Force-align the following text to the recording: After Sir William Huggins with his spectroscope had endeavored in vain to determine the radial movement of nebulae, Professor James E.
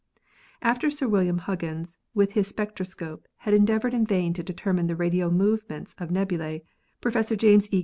After 0.63 0.89
Sir 0.89 1.07
William 1.07 1.37
Huggins 1.37 1.99
with 2.15 2.31
his 2.31 2.47
spectroscope 2.47 3.27
had 3.37 3.53
endeavored 3.53 3.93
in 3.93 4.03
vain 4.03 4.33
to 4.33 4.41
determine 4.41 4.87
the 4.87 4.95
radial 4.95 5.29
movement 5.29 5.93
of 5.99 6.09
nebulae, 6.09 6.63
Professor 7.01 7.35
James 7.35 7.71
E. 7.71 7.79